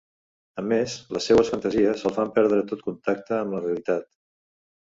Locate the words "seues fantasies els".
1.31-2.17